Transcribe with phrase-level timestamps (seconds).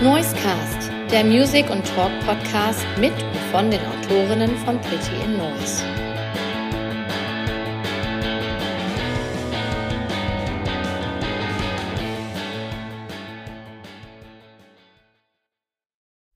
[0.00, 5.82] Noisecast, der Music- und Talk-Podcast mit und von den Autorinnen von Pretty in Noise.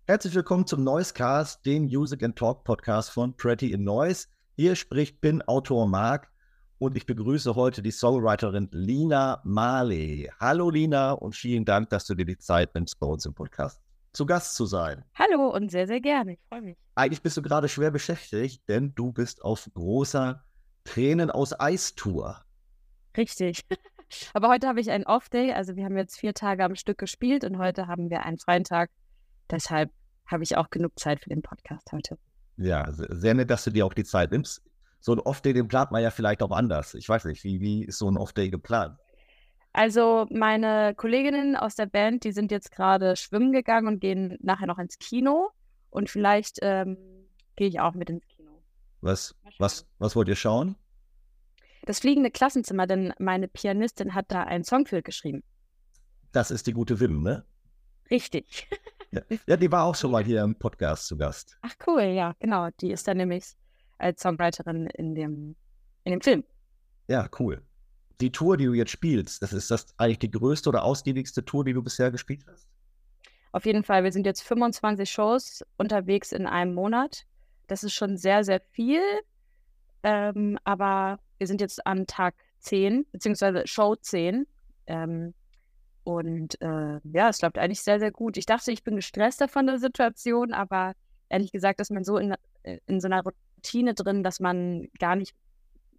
[0.08, 4.26] Herzlich willkommen zum Noisecast, dem Music and Talk Podcast von Pretty in Noise.
[4.56, 6.31] Hier spricht bin Autor Marc
[6.82, 10.28] und ich begrüße heute die Songwriterin Lina Marley.
[10.40, 13.80] Hallo Lina und vielen Dank, dass du dir die Zeit nimmst, bei uns im Podcast
[14.12, 15.04] zu Gast zu sein.
[15.14, 16.32] Hallo und sehr, sehr gerne.
[16.32, 16.76] Ich freue mich.
[16.96, 20.42] Eigentlich bist du gerade schwer beschäftigt, denn du bist auf großer
[20.82, 22.42] Tränen aus Eis-Tour.
[23.16, 23.62] Richtig.
[24.34, 25.52] Aber heute habe ich einen Off-Day.
[25.52, 28.64] Also wir haben jetzt vier Tage am Stück gespielt und heute haben wir einen freien
[28.64, 28.90] Tag.
[29.48, 29.92] Deshalb
[30.26, 32.18] habe ich auch genug Zeit für den Podcast heute.
[32.56, 34.62] Ja, sehr nett, dass du dir auch die Zeit nimmst
[35.02, 36.94] so ein Off-Day, den plant man ja vielleicht auch anders.
[36.94, 38.98] Ich weiß nicht, wie, wie ist so ein Off-Day geplant?
[39.72, 44.66] Also meine Kolleginnen aus der Band, die sind jetzt gerade schwimmen gegangen und gehen nachher
[44.66, 45.50] noch ins Kino.
[45.90, 46.96] Und vielleicht ähm,
[47.56, 48.62] gehe ich auch mit ins Kino.
[49.00, 50.76] Was, was, was wollt ihr schauen?
[51.84, 55.42] Das fliegende Klassenzimmer, denn meine Pianistin hat da einen Song für geschrieben.
[56.30, 57.44] Das ist die gute Wim, ne?
[58.08, 58.68] Richtig.
[59.10, 59.22] ja.
[59.46, 61.58] ja, die war auch schon mal hier im Podcast zu Gast.
[61.62, 62.68] Ach cool, ja, genau.
[62.80, 63.56] Die ist da nämlich
[64.02, 65.56] als Songwriterin in dem,
[66.04, 66.44] in dem Film.
[67.08, 67.62] Ja, cool.
[68.20, 71.64] Die Tour, die du jetzt spielst, das ist das eigentlich die größte oder ausgiebigste Tour,
[71.64, 72.68] die du bisher gespielt hast?
[73.52, 74.04] Auf jeden Fall.
[74.04, 77.24] Wir sind jetzt 25 Shows unterwegs in einem Monat.
[77.66, 79.02] Das ist schon sehr, sehr viel.
[80.02, 84.46] Ähm, aber wir sind jetzt an Tag 10, beziehungsweise Show 10.
[84.86, 85.34] Ähm,
[86.04, 88.36] und äh, ja, es läuft eigentlich sehr, sehr gut.
[88.36, 90.94] Ich dachte, ich bin gestresster von der Situation, aber
[91.28, 92.34] ehrlich gesagt, dass man so in,
[92.86, 93.22] in so einer
[93.62, 95.34] Routine drin, dass man gar nicht,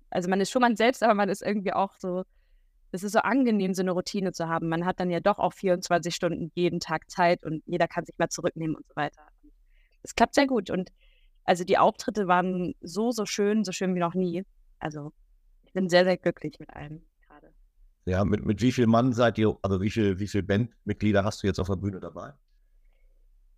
[0.10, 2.24] also man ist schon man selbst, aber man ist irgendwie auch so,
[2.92, 4.70] es ist so angenehm, so eine Routine zu haben.
[4.70, 8.16] Man hat dann ja doch auch 24 Stunden jeden Tag Zeit und jeder kann sich
[8.18, 9.22] mal zurücknehmen und so weiter.
[10.04, 10.92] Es klappt sehr gut und
[11.46, 14.46] also die Auftritte waren so, so schön, so schön wie noch nie.
[14.80, 15.12] Also
[15.64, 17.54] ich bin sehr, sehr glücklich mit allem gerade.
[18.06, 21.42] Ja, mit, mit wie viel Mann seid ihr, also wie viel, wie viele Bandmitglieder hast
[21.42, 22.34] du jetzt auf der Bühne dabei?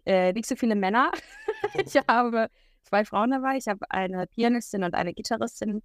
[0.05, 1.11] Äh, nicht so viele Männer.
[1.73, 2.49] ich habe
[2.85, 3.57] zwei Frauen dabei.
[3.57, 5.81] Ich habe eine Pianistin und eine Gitarristin,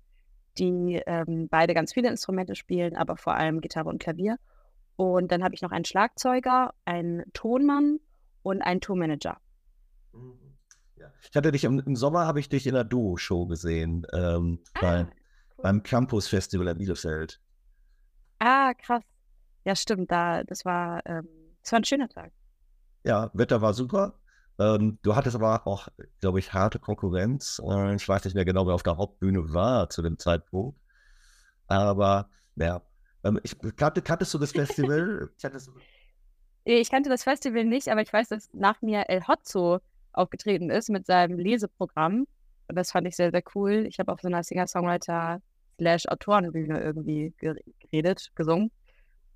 [0.59, 4.39] die ähm, beide ganz viele Instrumente spielen, aber vor allem Gitarre und Klavier.
[4.97, 8.01] Und dann habe ich noch einen Schlagzeuger, einen Tonmann
[8.43, 9.39] und einen Tourmanager.
[10.13, 10.39] Mhm.
[10.97, 11.11] Ja.
[11.23, 14.81] Ich hatte dich im, im Sommer habe ich dich in der Duo-Show gesehen ähm, ah,
[14.81, 15.13] bei, cool.
[15.63, 17.41] beim Campus Festival in Bielefeld.
[18.39, 19.03] Ah, krass.
[19.65, 20.11] Ja, stimmt.
[20.11, 21.29] Da, das war, ähm,
[21.63, 22.33] das war ein schöner Tag.
[23.05, 24.19] Ja, Wetter war super.
[24.61, 25.89] Ähm, du hattest aber auch,
[26.21, 27.61] glaube ich, harte Konkurrenz.
[27.97, 30.79] Ich weiß nicht mehr genau, wer auf der Hauptbühne war zu dem Zeitpunkt.
[31.67, 32.83] Aber ja,
[33.25, 35.31] ähm, ich, kannte, kanntest du das Festival?
[36.65, 39.79] ich kannte das Festival nicht, aber ich weiß, dass nach mir El Hotzo
[40.13, 42.27] aufgetreten ist mit seinem Leseprogramm.
[42.69, 43.87] Und das fand ich sehr, sehr cool.
[43.89, 48.71] Ich habe auf so einer Singer-Songwriter-Autorenbühne irgendwie geredet, gesungen.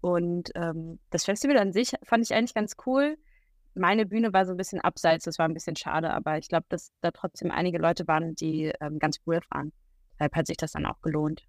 [0.03, 3.17] Und ähm, das Festival an sich fand ich eigentlich ganz cool
[3.75, 6.67] meine Bühne war so ein bisschen abseits, das war ein bisschen schade, aber ich glaube,
[6.69, 9.73] dass da trotzdem einige Leute waren, die ähm, ganz cool waren.
[10.15, 11.43] Deshalb hat sich das dann auch gelohnt.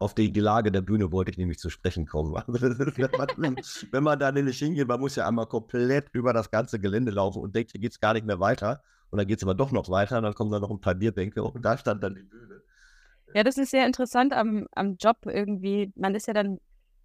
[0.00, 2.32] Auf die, Lage der Bühne wollte ich nämlich zu sprechen kommen.
[2.46, 3.56] wenn, man,
[3.90, 7.42] wenn man da nämlich hingeht, man muss ja einmal komplett über das ganze Gelände laufen
[7.42, 8.80] und denkt, hier geht es gar nicht mehr weiter.
[9.10, 10.94] Und dann geht es aber doch noch weiter und dann kommen da noch ein paar
[10.94, 12.62] Bierbänke und da stand dann die Bühne.
[13.34, 15.92] Ja, das ist sehr interessant am, am Job irgendwie.
[15.96, 16.58] Man ist ja dann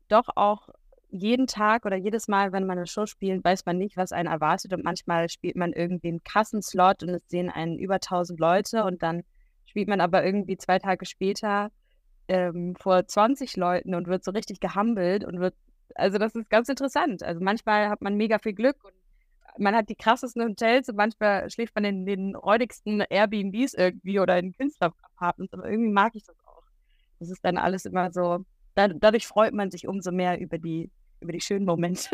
[0.07, 0.69] doch auch
[1.13, 4.28] jeden Tag oder jedes Mal, wenn man eine Show spielt, weiß man nicht, was einen
[4.28, 4.74] erwartet.
[4.74, 9.03] Und manchmal spielt man irgendwie einen Kassenslot und es sehen einen über 1000 Leute und
[9.03, 9.24] dann
[9.66, 11.69] spielt man aber irgendwie zwei Tage später
[12.28, 15.53] ähm, vor 20 Leuten und wird so richtig gehumbelt und wird,
[15.94, 17.22] also das ist ganz interessant.
[17.22, 18.94] Also manchmal hat man mega viel Glück und
[19.59, 24.40] man hat die krassesten Hotels und manchmal schläft man in den räudigsten Airbnbs irgendwie oder
[24.40, 26.63] in Künstlerapartments, aber irgendwie mag ich das auch.
[27.19, 28.44] Das ist dann alles immer so,
[28.74, 30.90] dadurch freut man sich umso mehr über die
[31.23, 32.09] über die schönen Momente.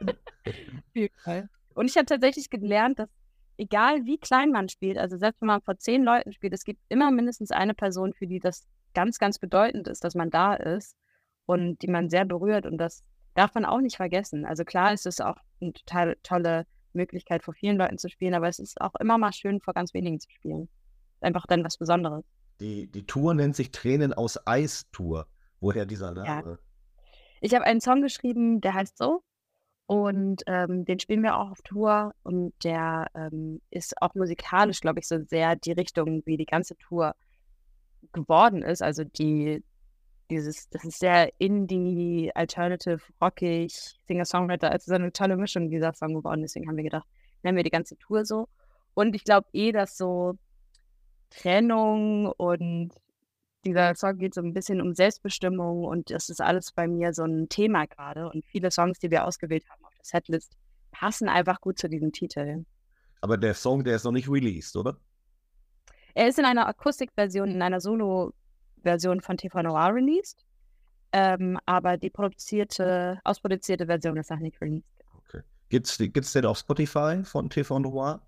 [1.74, 3.08] und ich habe tatsächlich gelernt, dass
[3.56, 6.80] egal wie klein man spielt, also selbst wenn man vor zehn Leuten spielt, es gibt
[6.88, 10.96] immer mindestens eine Person, für die das ganz, ganz bedeutend ist, dass man da ist
[11.46, 13.02] und die man sehr berührt und das
[13.34, 14.44] darf man auch nicht vergessen.
[14.44, 18.48] Also klar ist es auch eine total tolle Möglichkeit, vor vielen Leuten zu spielen, aber
[18.48, 20.68] es ist auch immer mal schön, vor ganz wenigen zu spielen.
[21.20, 22.24] Einfach dann was Besonderes.
[22.60, 25.26] Die, die Tour nennt sich Tränen aus Eis Tour.
[25.60, 26.26] Woher dieser Name?
[26.26, 26.58] Ja.
[27.42, 29.24] Ich habe einen Song geschrieben, der heißt so.
[29.86, 32.14] Und ähm, den spielen wir auch auf Tour.
[32.22, 36.76] Und der ähm, ist auch musikalisch, glaube ich, so sehr die Richtung, wie die ganze
[36.76, 37.14] Tour
[38.12, 38.80] geworden ist.
[38.80, 39.64] Also die,
[40.30, 43.74] dieses, das ist sehr Indie, Alternative, rockig,
[44.06, 44.70] Singer-Songwriter.
[44.70, 46.42] Also so eine tolle Mischung dieser Song geworden.
[46.42, 47.08] Deswegen haben wir gedacht,
[47.42, 48.48] nennen wir die ganze Tour so.
[48.94, 50.38] Und ich glaube eh, dass so
[51.30, 52.92] Trennung und
[53.64, 57.24] dieser Song geht so ein bisschen um Selbstbestimmung und das ist alles bei mir so
[57.24, 58.30] ein Thema gerade.
[58.30, 60.56] Und viele Songs, die wir ausgewählt haben auf der Setlist,
[60.90, 62.64] passen einfach gut zu diesem Titel.
[63.20, 64.96] Aber der Song, der ist noch nicht released, oder?
[66.14, 70.44] Er ist in einer Akustikversion, in einer Solo-Version von TV Noir released.
[71.12, 74.88] Ähm, aber die produzierte, ausproduzierte Version ist noch nicht released.
[75.18, 75.42] Okay.
[75.68, 78.22] Gibt es den auf Spotify von TV Noir?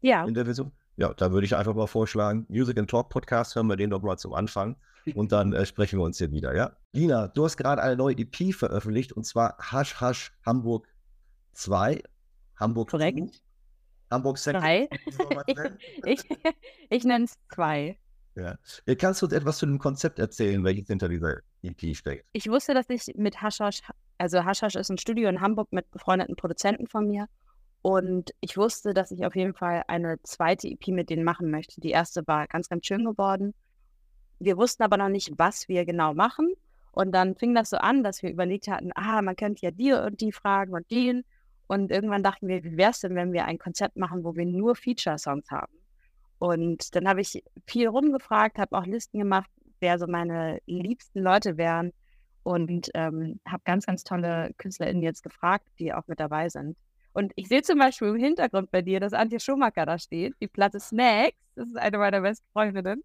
[0.00, 0.24] Ja.
[0.24, 0.72] In der Version?
[0.96, 4.02] Ja, da würde ich einfach mal vorschlagen, Music and Talk Podcast, hören wir den doch
[4.02, 4.76] mal zum Anfang
[5.14, 6.76] und dann äh, sprechen wir uns hier wieder, ja?
[6.92, 10.86] Lina, du hast gerade eine neue EP veröffentlicht und zwar Hasch Hasch Hamburg
[11.54, 12.02] 2.
[12.56, 13.18] Hamburg Korrekt.
[13.18, 13.26] 2.
[14.10, 14.62] Hamburg Second.
[14.62, 14.88] Drei.
[15.06, 15.44] Wie soll man
[16.04, 16.54] Ich, nennen?
[16.90, 17.98] ich, nenne es zwei.
[18.34, 18.56] Ja.
[18.84, 22.26] Äh, Kannst du uns etwas zu dem Konzept erzählen, welches hinter dieser EP steckt?
[22.32, 23.80] Ich wusste, dass ich mit Haschasch,
[24.18, 27.26] also Haschasch ist ein Studio in Hamburg mit befreundeten Produzenten von mir.
[27.82, 31.80] Und ich wusste, dass ich auf jeden Fall eine zweite EP mit denen machen möchte.
[31.80, 33.54] Die erste war ganz, ganz schön geworden.
[34.38, 36.52] Wir wussten aber noch nicht, was wir genau machen.
[36.92, 39.92] Und dann fing das so an, dass wir überlegt hatten, ah, man könnte ja die
[39.92, 41.24] und die fragen und den.
[41.66, 44.46] Und irgendwann dachten wir, wie wäre es denn, wenn wir ein Konzept machen, wo wir
[44.46, 45.72] nur Feature-Songs haben?
[46.38, 49.50] Und dann habe ich viel rumgefragt, habe auch Listen gemacht,
[49.80, 51.92] wer so meine liebsten Leute wären.
[52.44, 56.76] Und ähm, habe ganz, ganz tolle KünstlerInnen jetzt gefragt, die auch mit dabei sind.
[57.12, 60.34] Und ich sehe zum Beispiel im Hintergrund bei dir, dass Antje Schumacher da steht.
[60.40, 63.02] Die Platte Snacks, das ist eine meiner besten Freundinnen.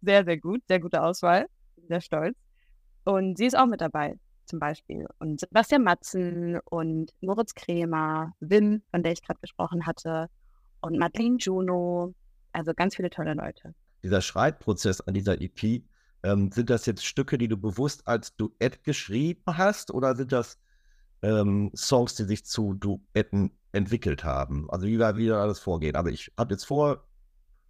[0.00, 1.46] Sehr, sehr gut, sehr gute Auswahl.
[1.88, 2.36] Sehr stolz.
[3.04, 5.06] Und sie ist auch mit dabei, zum Beispiel.
[5.18, 10.28] Und Sebastian Matzen und Moritz Kremer, Wim, von der ich gerade gesprochen hatte,
[10.80, 12.14] und Madeleine Juno.
[12.52, 13.74] Also ganz viele tolle Leute.
[14.02, 15.82] Dieser Schreibprozess an dieser EP,
[16.22, 20.58] ähm, sind das jetzt Stücke, die du bewusst als Duett geschrieben hast oder sind das
[21.26, 24.70] ähm, Songs, die sich zu Duetten entwickelt haben?
[24.70, 25.96] Also wie war wieder alles vorgehen?
[25.96, 27.06] Aber ich habe jetzt vor,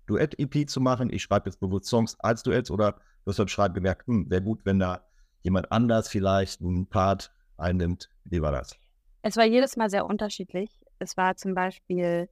[0.06, 1.12] Duett-EP zu machen.
[1.12, 4.42] Ich schreibe jetzt bewusst Songs als Duets oder du hast beim Schreiben gemerkt, hm, wäre
[4.42, 5.04] gut, wenn da
[5.42, 8.08] jemand anders vielleicht einen Part einnimmt.
[8.24, 8.76] Wie war das?
[9.22, 10.80] Es war jedes Mal sehr unterschiedlich.
[10.98, 12.28] Es war zum Beispiel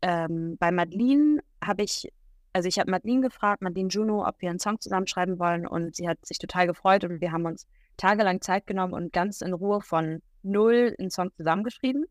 [0.00, 2.10] ähm, bei Madeline habe ich,
[2.52, 6.08] also ich habe Madeline gefragt, Madeline Juno, ob wir einen Song zusammenschreiben wollen und sie
[6.08, 7.66] hat sich total gefreut und wir haben uns
[7.96, 12.06] tagelang Zeit genommen und ganz in Ruhe von null einen Song zusammengeschrieben.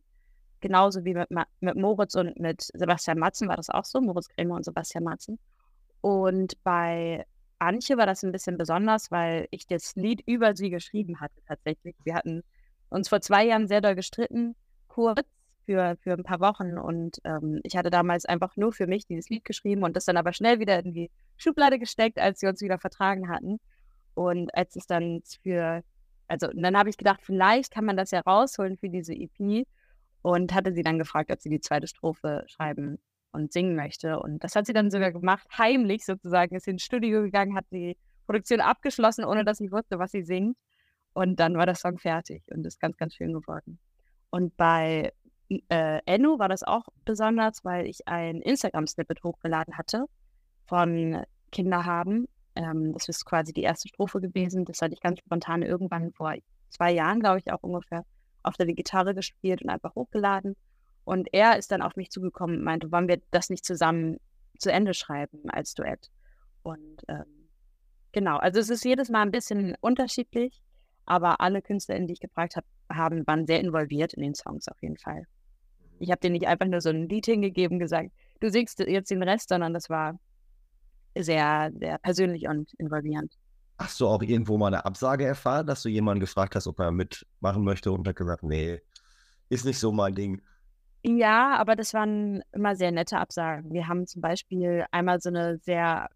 [0.60, 4.28] Genauso wie mit, Ma mit Moritz und mit Sebastian Matzen war das auch so, Moritz
[4.30, 5.40] Kremer und Sebastian Matzen.
[6.02, 7.26] Und bei
[7.60, 11.96] Antje war das ein bisschen besonders, weil ich das Lied über sie geschrieben hatte tatsächlich.
[12.04, 12.44] Wir hatten
[12.90, 14.56] uns vor zwei Jahren sehr doll gestritten,
[14.88, 15.28] kurz
[15.66, 16.78] für, für ein paar Wochen.
[16.78, 20.18] Und ähm, ich hatte damals einfach nur für mich dieses Lied geschrieben und das dann
[20.18, 23.60] aber schnell wieder in die Schublade gesteckt, als wir uns wieder vertragen hatten.
[24.14, 25.84] Und als es dann für,
[26.32, 29.68] also dann habe ich gedacht, vielleicht kann man das ja rausholen für diese EP
[30.22, 33.00] und hatte sie dann gefragt, ob sie die zweite Strophe schreiben
[33.34, 34.18] und singen möchte.
[34.18, 37.98] Und das hat sie dann sogar gemacht, heimlich sozusagen, ist ins Studio gegangen, hat die
[38.26, 40.56] Produktion abgeschlossen, ohne dass sie wusste, was sie singt.
[41.14, 43.78] Und dann war der Song fertig und ist ganz, ganz schön geworden.
[44.30, 45.12] Und bei
[45.50, 50.06] äh, Enno war das auch besonders, weil ich ein Instagram-Snippet hochgeladen hatte
[50.66, 52.30] von Kinder haben.
[52.56, 54.66] Ähm, das ist quasi die erste Strophe gewesen.
[54.66, 56.36] Das hatte ich ganz spontan irgendwann vor
[56.70, 58.06] zwei Jahren, glaube ich, auch ungefähr
[58.44, 60.56] auf der Gitarre gespielt und einfach hochgeladen.
[61.04, 64.18] Und er ist dann auf mich zugekommen und meinte, wollen wir das nicht zusammen
[64.58, 66.10] zu Ende schreiben als Duett?
[66.64, 67.26] Und ähm,
[68.12, 70.62] genau, also es ist jedes Mal ein bisschen unterschiedlich,
[71.06, 74.82] aber alle KünstlerInnen, die ich gefragt habe, haben, waren sehr involviert in den Songs auf
[74.82, 75.26] jeden Fall.
[76.00, 79.24] Ich habe denen nicht einfach nur so ein Lied hingegeben, gesagt, du singst jetzt den
[79.24, 80.20] Rest, sondern das war
[81.18, 83.34] sehr, sehr persönlich und involvierend.
[83.78, 86.92] Hast du auch irgendwo mal eine Absage erfahren, dass du jemanden gefragt hast, ob er
[86.92, 88.80] mitmachen möchte und hat gesagt, nee,
[89.50, 90.42] ist nicht so mein Ding?
[91.04, 93.74] Ja, aber das waren immer sehr nette Absagen.
[93.74, 96.10] Wir haben zum Beispiel einmal so eine sehr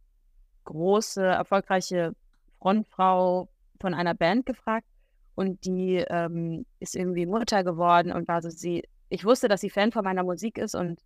[0.65, 2.13] große, erfolgreiche
[2.59, 3.49] Frontfrau
[3.79, 4.87] von einer Band gefragt
[5.33, 9.69] und die ähm, ist irgendwie Mutter geworden und war so, sie, ich wusste, dass sie
[9.69, 10.99] Fan von meiner Musik ist und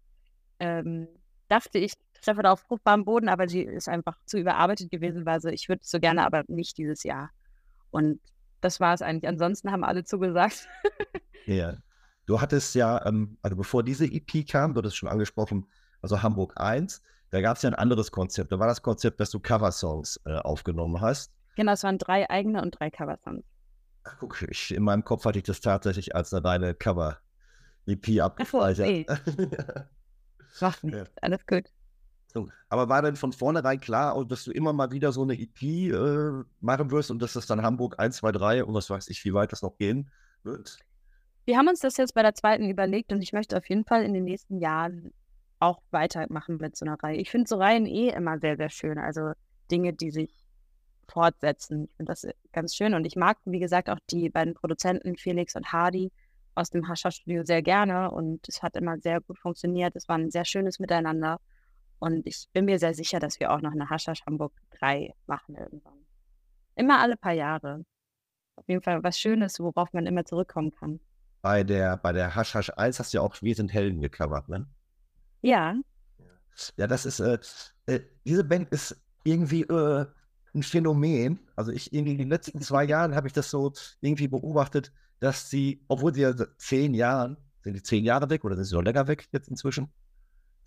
[0.59, 1.07] ähm,
[1.47, 5.39] dachte, ich treffe da auf fruchtbarem Boden, aber sie ist einfach zu überarbeitet gewesen, weil
[5.41, 7.29] so, ich würde so gerne, aber nicht dieses Jahr.
[7.91, 8.19] Und
[8.61, 9.27] das war es eigentlich.
[9.27, 10.67] Ansonsten haben alle zugesagt.
[11.45, 11.77] Ja.
[12.27, 15.65] Du hattest ja, ähm, also bevor diese EP kam, du hattest schon angesprochen,
[16.03, 18.51] also Hamburg 1, da gab es ja ein anderes Konzept.
[18.51, 21.33] Da war das Konzept, dass du Coversongs äh, aufgenommen hast.
[21.55, 23.43] Genau, es waren drei eigene und drei Coversongs.
[24.03, 28.87] Ach, guck, ich, in meinem Kopf hatte ich das tatsächlich als eine reine Cover-EP abgespeichert.
[28.87, 29.05] nee.
[30.61, 31.05] Macht nichts, Ja.
[31.21, 31.63] alles gut.
[32.69, 36.43] Aber war denn von vornherein klar, dass du immer mal wieder so eine EP äh,
[36.59, 39.33] machen wirst und dass das dann Hamburg 1, 2, 3 und was weiß ich, wie
[39.33, 40.09] weit das noch gehen
[40.43, 40.77] wird?
[41.45, 44.03] Wir haben uns das jetzt bei der zweiten überlegt und ich möchte auf jeden Fall
[44.03, 45.11] in den nächsten Jahren
[45.59, 47.17] auch weitermachen mit so einer Reihe.
[47.17, 48.97] Ich finde so Reihen eh immer sehr, sehr schön.
[48.97, 49.31] Also
[49.71, 50.33] Dinge, die sich
[51.07, 51.85] fortsetzen.
[51.85, 55.55] Ich finde das ganz schön und ich mag, wie gesagt, auch die beiden Produzenten Felix
[55.55, 56.11] und Hardy
[56.55, 59.95] aus dem Hascha-Studio sehr gerne und es hat immer sehr gut funktioniert.
[59.95, 61.39] Es war ein sehr schönes Miteinander
[61.99, 65.55] und ich bin mir sehr sicher, dass wir auch noch eine Haschasch Hamburg 3 machen
[65.55, 66.05] irgendwann.
[66.75, 67.85] Immer alle paar Jahre.
[68.55, 70.99] Auf jeden Fall was Schönes, worauf man immer zurückkommen kann.
[71.41, 74.67] Bei der, bei der Hasch 1 hast du ja auch Wir sind Helden gecovert, ne?
[75.41, 75.75] Ja.
[76.77, 77.39] Ja, das ist, äh,
[77.85, 80.05] äh, diese Band ist irgendwie äh,
[80.53, 81.39] ein Phänomen.
[81.55, 85.49] Also ich irgendwie in den letzten zwei Jahren habe ich das so irgendwie beobachtet, dass
[85.49, 88.83] sie, obwohl sie ja zehn Jahren, sind die zehn Jahre weg oder sind sie noch
[88.83, 89.91] länger weg jetzt inzwischen?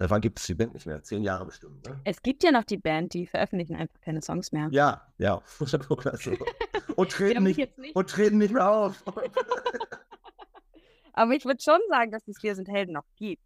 [0.02, 1.00] Seit wann gibt es die Band nicht mehr?
[1.04, 1.86] Zehn Jahre bestimmt.
[1.86, 2.00] Ne?
[2.02, 4.66] Es gibt ja noch die Band, die veröffentlichen einfach keine Songs mehr.
[4.72, 5.40] Ja, ja.
[6.96, 9.00] und, treten nicht, nicht, und treten nicht mehr auf.
[11.12, 13.44] Aber ich würde schon sagen, dass es Wir sind Helden noch gibt.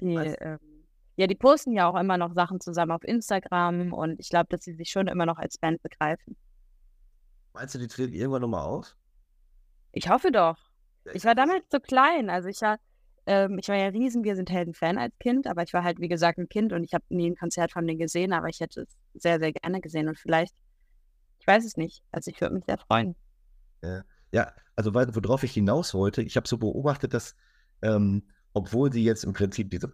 [0.00, 0.58] Die, ähm,
[1.16, 4.64] ja, die posten ja auch immer noch Sachen zusammen auf Instagram und ich glaube, dass
[4.64, 6.38] sie sich schon immer noch als Band begreifen.
[7.52, 8.96] Meinst du, die treten irgendwann nochmal auf?
[9.92, 10.56] Ich hoffe doch.
[11.04, 12.78] Ja, ich, ich war damals so klein, also ich war
[13.26, 16.08] ähm, ich war ja riesen Wir sind Helden-Fan als Kind, aber ich war halt, wie
[16.08, 18.82] gesagt, ein Kind und ich habe nie ein Konzert von denen gesehen, aber ich hätte
[18.82, 20.54] es sehr, sehr gerne gesehen und vielleicht,
[21.38, 23.16] ich weiß es nicht, also ich würde mich sehr freuen.
[23.82, 27.34] Ja, ja also worauf ich hinaus wollte, ich habe so beobachtet, dass,
[27.82, 28.22] ähm,
[28.52, 29.92] obwohl sie jetzt im Prinzip diese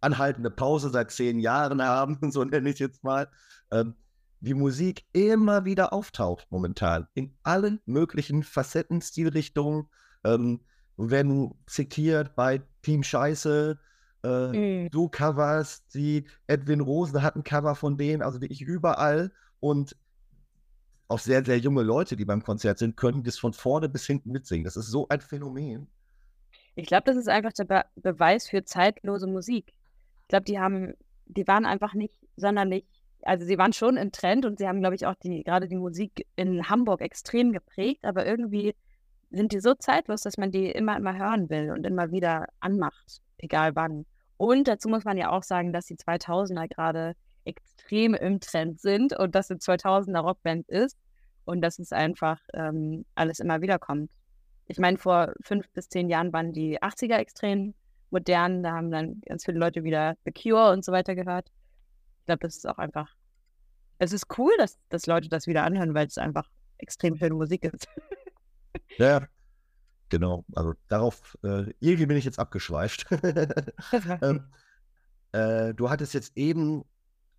[0.00, 3.28] anhaltende Pause seit zehn Jahren haben, so nenne ich es jetzt mal,
[3.70, 3.94] ähm,
[4.40, 9.88] die Musik immer wieder auftaucht momentan in allen möglichen Facetten, Stilrichtungen.
[10.24, 10.60] Ähm,
[10.98, 13.78] werden zitiert bei Team Scheiße.
[14.24, 14.90] Äh, mhm.
[14.90, 19.32] Du Covers, die Edwin Rosen hat ein Cover von denen, also wirklich überall.
[19.60, 19.96] Und
[21.08, 24.30] auch sehr, sehr junge Leute, die beim Konzert sind, können das von vorne bis hinten
[24.30, 24.64] mitsingen.
[24.64, 25.88] Das ist so ein Phänomen.
[26.74, 29.72] Ich glaube, das ist einfach der Be Beweis für zeitlose Musik.
[30.22, 30.94] Ich glaube, die haben,
[31.26, 32.84] die waren einfach nicht sonderlich,
[33.22, 35.76] also sie waren schon im Trend und sie haben, glaube ich, auch die, gerade die
[35.76, 38.74] Musik in Hamburg extrem geprägt, aber irgendwie
[39.30, 43.20] sind die so zeitlos, dass man die immer, immer hören will und immer wieder anmacht,
[43.38, 44.06] egal wann.
[44.36, 49.16] Und dazu muss man ja auch sagen, dass die 2000er gerade extrem im Trend sind
[49.16, 50.96] und dass eine 2000er Rockband ist
[51.44, 54.10] und dass es einfach ähm, alles immer wieder kommt.
[54.66, 57.74] Ich meine, vor fünf bis zehn Jahren waren die 80er extrem
[58.10, 61.50] modern, da haben dann ganz viele Leute wieder The Cure und so weiter gehört.
[62.20, 63.10] Ich glaube, das ist auch einfach,
[63.98, 67.64] es ist cool, dass, dass Leute das wieder anhören, weil es einfach extrem schöne Musik
[67.64, 67.88] ist.
[68.98, 69.26] Ja,
[70.08, 70.44] genau.
[70.54, 73.06] Also darauf, äh, irgendwie bin ich jetzt abgeschweift.
[74.22, 74.44] ähm,
[75.32, 76.84] äh, du hattest jetzt eben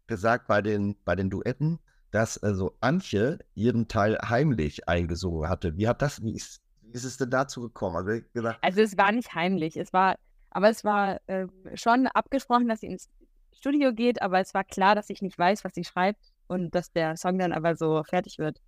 [0.07, 1.79] gesagt bei den, bei den Duetten,
[2.11, 5.77] dass also Antje ihren Teil heimlich eingesungen hatte.
[5.77, 7.95] Wie hat das, wie ist, wie ist es denn dazu gekommen?
[7.95, 10.15] Also, gesagt, also es war nicht heimlich, es war,
[10.49, 13.09] aber es war äh, schon abgesprochen, dass sie ins
[13.53, 16.91] Studio geht, aber es war klar, dass ich nicht weiß, was sie schreibt und dass
[16.91, 18.59] der Song dann aber so fertig wird.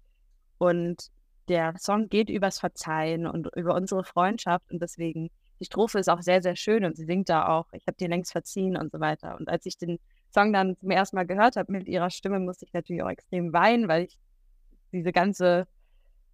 [0.58, 1.08] Und
[1.52, 5.30] der Song geht übers Verzeihen und über unsere Freundschaft und deswegen,
[5.60, 8.08] die Strophe ist auch sehr, sehr schön und sie singt da auch, ich habe dir
[8.08, 9.38] längst verziehen und so weiter.
[9.38, 10.00] Und als ich den
[10.34, 13.52] Song dann zum ersten Mal gehört habe mit ihrer Stimme, musste ich natürlich auch extrem
[13.52, 14.18] weinen, weil ich
[14.94, 15.68] diese ganze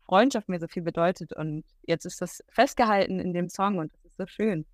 [0.05, 4.05] Freundschaft mir so viel bedeutet und jetzt ist das festgehalten in dem Song und das
[4.05, 4.65] ist so schön.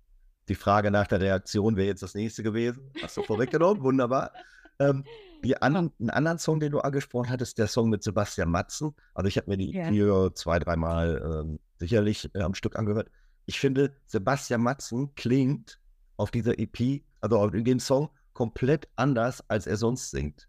[0.48, 2.92] Die Frage nach der Reaktion wäre jetzt das nächste gewesen.
[3.02, 4.30] Hast du vorweggenommen, wunderbar.
[4.78, 5.04] Ähm,
[5.44, 8.94] die anderen, einen anderen Song, den du angesprochen hattest, der Song mit Sebastian Matzen.
[9.14, 9.88] Also ich habe mir die ja.
[9.88, 13.10] hier zwei, dreimal ähm, sicherlich äh, am Stück angehört.
[13.46, 15.78] Ich finde, Sebastian Matzen klingt
[16.16, 20.48] auf dieser EP, also in dem Song, komplett anders, als er sonst singt.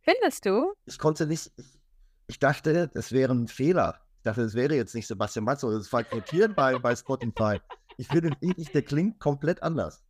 [0.00, 0.72] Findest du?
[0.86, 1.78] Ich konnte nicht, ich,
[2.28, 4.00] ich dachte, das wäre ein Fehler.
[4.16, 7.60] Ich dachte, das wäre jetzt nicht Sebastian Matzen, das ist falsch notiert bei, bei Spotify.
[7.98, 10.02] Ich finde, der klingt komplett anders.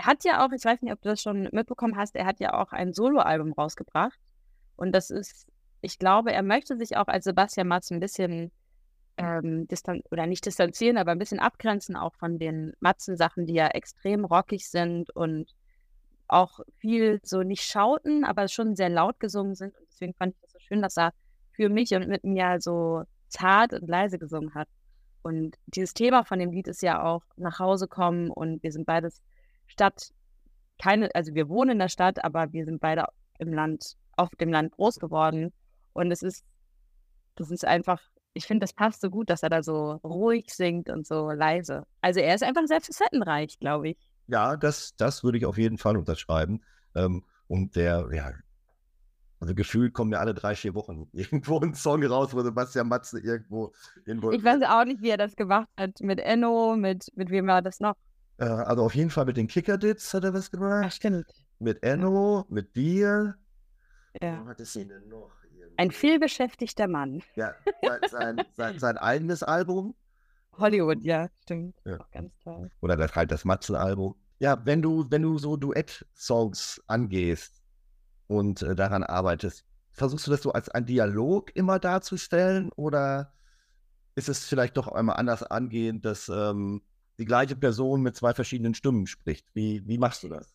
[0.00, 2.40] Er hat ja auch, ich weiß nicht, ob du das schon mitbekommen hast, er hat
[2.40, 4.18] ja auch ein Soloalbum rausgebracht.
[4.76, 5.46] Und das ist,
[5.82, 8.50] ich glaube, er möchte sich auch als Sebastian Matz ein bisschen
[9.18, 13.66] ähm, distan oder nicht distanzieren, aber ein bisschen abgrenzen auch von den Matzen-Sachen, die ja
[13.66, 15.54] extrem rockig sind und
[16.28, 19.76] auch viel so nicht schauten, aber schon sehr laut gesungen sind.
[19.76, 21.12] Und deswegen fand ich das so schön, dass er
[21.52, 24.68] für mich und mit mir so zart und leise gesungen hat.
[25.20, 28.86] Und dieses Thema von dem Lied ist ja auch nach Hause kommen und wir sind
[28.86, 29.20] beides
[29.70, 30.10] Stadt
[30.80, 33.04] keine, also wir wohnen in der Stadt, aber wir sind beide
[33.38, 35.52] im Land, auf dem Land groß geworden.
[35.92, 36.44] Und es ist,
[37.36, 38.00] das ist einfach,
[38.32, 41.84] ich finde, das passt so gut, dass er da so ruhig singt und so leise.
[42.00, 43.98] Also er ist einfach sehr facettenreich, glaube ich.
[44.26, 46.62] Ja, das, das würde ich auf jeden Fall unterschreiben.
[46.94, 48.32] Ähm, und der, ja,
[49.40, 53.20] also gefühlt kommen ja alle drei, vier Wochen irgendwo ein Song raus, wo Sebastian Matze
[53.20, 53.72] irgendwo
[54.06, 56.00] Ich weiß auch nicht, wie er das gemacht hat.
[56.00, 57.96] Mit Enno, mit, mit wem war das noch?
[58.40, 60.86] Äh, also auf jeden Fall mit den Kickerdits hat er was gemacht.
[60.86, 61.26] Ach, stimmt.
[61.58, 63.36] Mit Enno, mit dir.
[64.20, 64.42] Ja.
[64.42, 65.30] Wo hat es ihn denn noch?
[65.76, 67.22] Ein vielbeschäftigter Mann.
[67.36, 67.54] Ja,
[68.10, 69.94] sein, sein, sein, eigenes Album.
[70.58, 71.76] Hollywood, ja, stimmt.
[71.84, 71.98] Ja.
[71.98, 72.70] Auch ganz toll.
[72.80, 74.14] Oder das halt das Matze-Album.
[74.40, 77.62] Ja, wenn du, wenn du so Duett-Songs angehst
[78.26, 83.32] und äh, daran arbeitest, versuchst du das so als ein Dialog immer darzustellen oder
[84.14, 86.82] ist es vielleicht doch einmal anders angehen, dass ähm,
[87.20, 89.46] die gleiche Person mit zwei verschiedenen Stimmen spricht?
[89.54, 90.52] Wie, wie machst du das?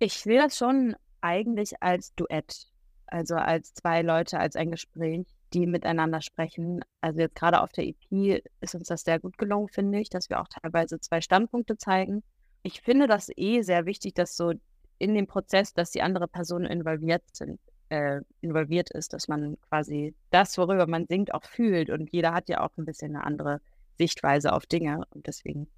[0.00, 2.66] Ich sehe das schon eigentlich als Duett.
[3.06, 6.84] Also als zwei Leute, als ein Gespräch, die miteinander sprechen.
[7.00, 10.28] Also jetzt gerade auf der EP ist uns das sehr gut gelungen, finde ich, dass
[10.28, 12.22] wir auch teilweise zwei Standpunkte zeigen.
[12.62, 14.52] Ich finde das eh sehr wichtig, dass so
[14.98, 20.14] in dem Prozess, dass die andere Person involviert sind, äh, involviert ist, dass man quasi
[20.30, 21.88] das, worüber man singt, auch fühlt.
[21.90, 23.60] Und jeder hat ja auch ein bisschen eine andere
[23.96, 25.04] Sichtweise auf Dinge.
[25.10, 25.68] Und deswegen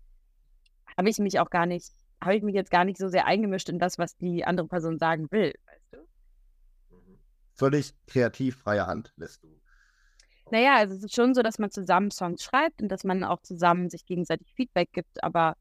[0.97, 3.69] habe ich mich auch gar nicht, habe ich mich jetzt gar nicht so sehr eingemischt
[3.69, 5.99] in das, was die andere Person sagen will, weißt du?
[7.55, 9.49] Völlig kreativ freie Hand lässt du.
[10.51, 13.41] Naja, also es ist schon so, dass man zusammen Songs schreibt und dass man auch
[13.43, 15.57] zusammen sich gegenseitig Feedback gibt, aber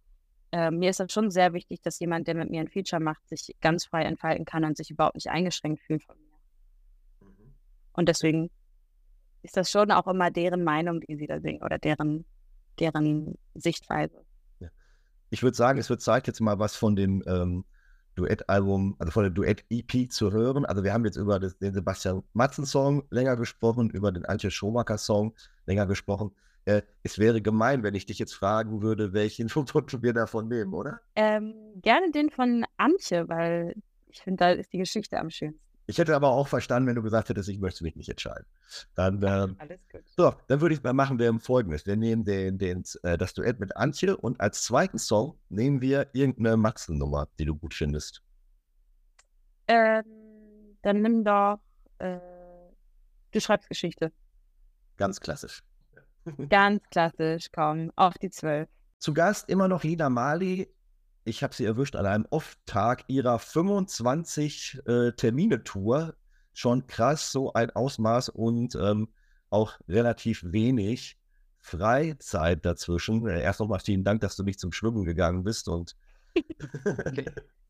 [0.51, 3.27] äh, mir ist das schon sehr wichtig, dass jemand, der mit mir ein Feature macht,
[3.27, 7.27] sich ganz frei entfalten kann und sich überhaupt nicht eingeschränkt fühlt von mir.
[7.27, 7.53] Mhm.
[7.93, 8.49] Und deswegen
[9.43, 12.25] ist das schon auch immer deren Meinung, die sie da singen oder deren,
[12.79, 14.25] deren Sichtweise.
[15.29, 17.65] Ich würde sagen, es wird Zeit, jetzt mal was von dem ähm,
[18.15, 20.65] Duettalbum, also von der Duett-EP zu hören.
[20.65, 25.35] Also wir haben jetzt über das, den Sebastian Matzen-Song länger gesprochen, über den Antje Schomaker-Song
[25.65, 26.31] länger gesprochen.
[26.65, 30.73] Äh, es wäre gemein, wenn ich dich jetzt fragen würde, welchen Foto wir davon nehmen,
[30.73, 30.99] oder?
[31.15, 33.75] Ähm, gerne den von Antje, weil
[34.07, 35.68] ich finde, da ist die Geschichte am schönsten.
[35.89, 38.45] Ich hätte aber auch verstanden, wenn du gesagt hättest, ich möchte mich nicht entscheiden.
[38.93, 40.03] Dann, ähm, Alles gut.
[40.15, 41.87] so, dann würde ich mal machen, wir folgendes.
[41.87, 46.07] Wir nehmen den, den, äh, das Duett mit Antje und als zweiten Song nehmen wir
[46.13, 48.21] irgendeine Maxen-Nummer, die du gut findest.
[49.67, 50.03] Ähm,
[50.83, 51.57] dann nimm doch,
[51.97, 52.19] äh,
[53.31, 54.11] du schreibst Geschichte.
[54.97, 55.63] Ganz klassisch.
[56.49, 58.69] Ganz klassisch, komm, auf die Zwölf.
[58.99, 60.71] Zu Gast immer noch Lina Mali.
[61.29, 66.15] Ich habe sie erwischt an einem Off-Tag ihrer 25 äh, Termine-Tour.
[66.53, 69.09] Schon krass, so ein Ausmaß und ähm,
[69.51, 71.19] auch relativ wenig
[71.59, 73.27] Freizeit dazwischen.
[73.27, 75.95] Äh, Erst nochmal vielen Dank, dass du nicht zum Schwimmen gegangen bist und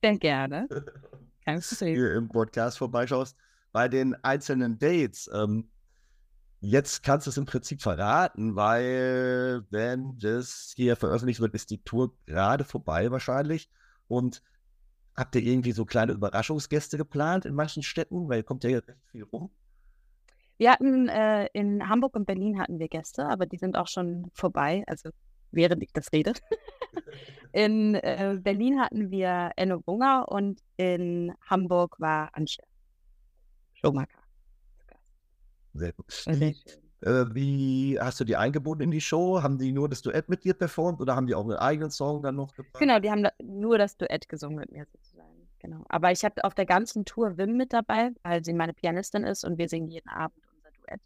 [0.01, 0.67] Sehr gerne.
[1.45, 1.95] Kein Problem.
[1.95, 3.35] hier im Podcast vorbeischaust.
[3.73, 5.69] Bei den einzelnen Dates, ähm,
[6.61, 11.83] jetzt kannst du es im Prinzip verraten, weil wenn das hier veröffentlicht wird, ist die
[11.83, 13.69] Tour gerade vorbei wahrscheinlich.
[14.07, 14.41] Und
[15.15, 18.29] habt ihr irgendwie so kleine Überraschungsgäste geplant in manchen Städten?
[18.29, 19.51] Weil kommt ja recht viel rum.
[20.57, 24.29] Wir hatten äh, in Hamburg und Berlin hatten wir Gäste, aber die sind auch schon
[24.33, 25.09] vorbei, also
[25.51, 26.33] während ich das rede.
[27.53, 32.63] in äh, Berlin hatten wir Enno Bunger und in Hamburg war Antje
[33.73, 34.18] Schomaker.
[35.73, 36.11] Sehr gut.
[36.11, 36.55] Schön.
[37.01, 39.41] äh, wie hast du die eingebunden in die Show?
[39.41, 42.21] Haben die nur das Duett mit dir performt oder haben die auch einen eigenen Song
[42.21, 42.79] dann noch gebracht?
[42.79, 45.47] Genau, die haben da nur das Duett gesungen mit mir sozusagen.
[45.59, 45.83] Genau.
[45.89, 49.43] Aber ich hatte auf der ganzen Tour Wim mit dabei, weil sie meine Pianistin ist
[49.43, 51.01] und wir singen jeden Abend unser Duett.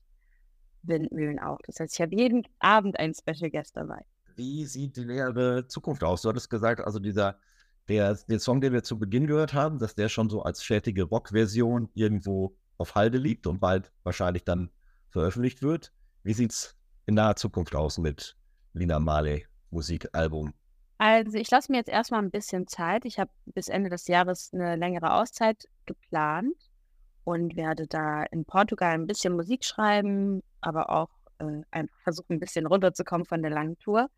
[0.84, 1.60] Windmühlen auch.
[1.66, 4.06] Das heißt, ich habe jeden Abend einen Special Guest dabei.
[4.36, 6.22] Wie sieht die nähere Zukunft aus?
[6.22, 7.38] Du hattest gesagt, also dieser,
[7.88, 11.04] der, der Song, den wir zu Beginn gehört haben, dass der schon so als fertige
[11.04, 14.70] Rock-Version irgendwo auf Halde liegt und bald wahrscheinlich dann
[15.10, 15.94] veröffentlicht wird.
[16.24, 18.36] Wie sieht's in naher Zukunft aus mit
[18.74, 20.54] Lina Marley Musikalbum?
[20.98, 23.06] Also ich lasse mir jetzt erstmal ein bisschen Zeit.
[23.06, 26.56] Ich habe bis Ende des Jahres eine längere Auszeit geplant
[27.24, 31.10] und werde da in Portugal ein bisschen Musik schreiben, aber auch
[31.40, 34.10] äh, versuchen, ein bisschen runterzukommen von der langen Tour.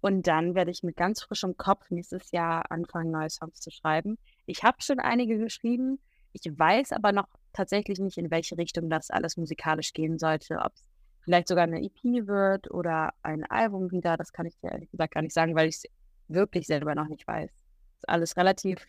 [0.00, 4.18] Und dann werde ich mit ganz frischem Kopf nächstes Jahr anfangen, neue Songs zu schreiben.
[4.46, 6.00] Ich habe schon einige geschrieben.
[6.32, 10.58] Ich weiß aber noch tatsächlich nicht, in welche Richtung das alles musikalisch gehen sollte.
[10.58, 10.84] Ob es
[11.22, 14.16] vielleicht sogar eine EP wird oder ein Album wieder.
[14.16, 15.84] Das kann ich dir ehrlich gesagt gar nicht sagen, weil ich es
[16.28, 17.50] wirklich selber noch nicht weiß.
[17.50, 18.84] Ist alles relativ,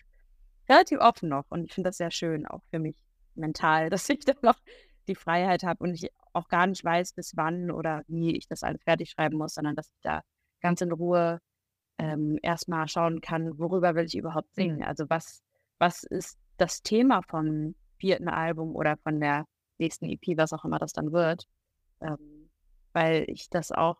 [0.67, 1.45] relativ offen noch.
[1.49, 2.97] Und ich finde das sehr schön, auch für mich
[3.36, 4.60] mental, dass ich da noch
[5.08, 8.63] die Freiheit habe und ich auch gar nicht weiß, bis wann oder wie ich das
[8.63, 10.21] alles fertig schreiben muss, sondern dass ich da
[10.62, 11.39] ganz in Ruhe
[11.99, 14.84] ähm, erstmal schauen kann, worüber will ich überhaupt singen.
[14.84, 15.43] Also was,
[15.78, 19.46] was ist das Thema vom vierten Album oder von der
[19.78, 21.48] nächsten EP, was auch immer das dann wird.
[22.02, 22.50] Ähm,
[22.92, 23.96] weil ich das auch,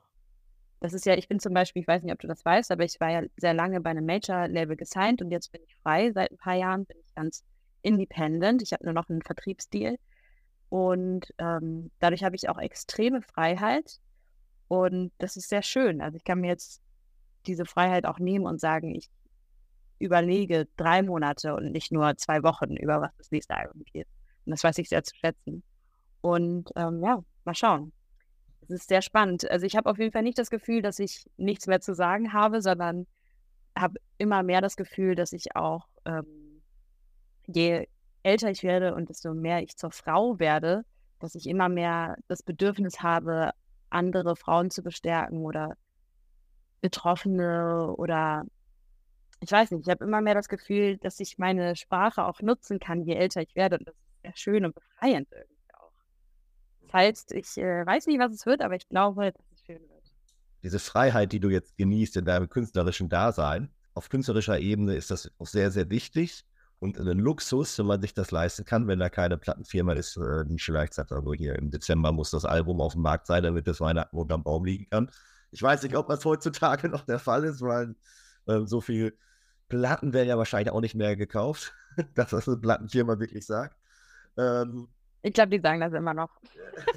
[0.82, 2.84] das ist ja, ich bin zum Beispiel, ich weiß nicht, ob du das weißt, aber
[2.84, 6.12] ich war ja sehr lange bei einem Major-Label gesigned und jetzt bin ich frei.
[6.12, 7.46] Seit ein paar Jahren bin ich ganz
[7.82, 8.62] independent.
[8.62, 9.96] Ich habe nur noch einen Vertriebsdeal.
[10.68, 14.02] Und ähm, dadurch habe ich auch extreme Freiheit.
[14.68, 16.02] Und das ist sehr schön.
[16.02, 16.82] Also ich kann mir jetzt
[17.46, 19.10] diese Freiheit auch nehmen und sagen, ich
[20.00, 24.08] überlege drei Monate und nicht nur zwei Wochen, über was das nächste Album geht.
[24.46, 25.64] Und das weiß ich sehr zu schätzen.
[26.22, 27.92] Und ähm, ja, mal schauen.
[28.62, 29.50] Es ist sehr spannend.
[29.50, 32.34] Also ich habe auf jeden Fall nicht das Gefühl, dass ich nichts mehr zu sagen
[32.34, 33.08] habe, sondern
[33.78, 36.62] habe immer mehr das Gefühl, dass ich auch, ähm,
[37.48, 37.88] je
[38.24, 40.86] älter ich werde und desto mehr ich zur Frau werde,
[41.20, 43.52] dass ich immer mehr das Bedürfnis habe,
[43.90, 45.76] andere Frauen zu bestärken oder
[46.82, 48.44] Betroffene oder
[49.44, 52.80] ich weiß nicht, ich habe immer mehr das Gefühl, dass ich meine Sprache auch nutzen
[52.80, 53.78] kann, je älter ich werde.
[53.78, 55.54] Und das ist sehr schön und befreiend irgendwie
[56.94, 60.04] heißt, ich äh, weiß nicht, was es wird, aber ich glaube, dass es schön wird.
[60.62, 65.30] Diese Freiheit, die du jetzt genießt in deinem künstlerischen Dasein, auf künstlerischer Ebene ist das
[65.40, 66.46] auch sehr, sehr wichtig
[66.80, 70.46] und ein Luxus, wenn man sich das leisten kann, wenn da keine Plattenfirma ist, äh,
[70.46, 73.68] die vielleicht sagt, also hier im Dezember muss das Album auf dem Markt sein, damit
[73.68, 75.10] das Weihnachten unterm Baum liegen kann.
[75.52, 77.96] Ich weiß nicht, ob das heutzutage noch der Fall ist, weil
[78.46, 79.18] äh, so viel
[79.74, 81.74] Platten werden ja wahrscheinlich auch nicht mehr gekauft,
[82.16, 83.76] dass das eine Plattenfirma wirklich sagt.
[84.38, 84.88] Ähm,
[85.24, 86.30] ich glaube, die sagen das immer noch.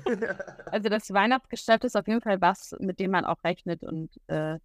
[0.67, 4.59] also das Weihnachtsgeschäft ist auf jeden Fall was, mit dem man auch rechnet und äh,